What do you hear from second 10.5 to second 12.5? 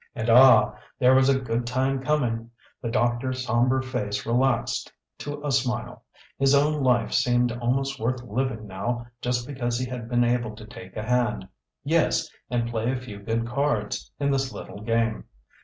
to take a hand yes,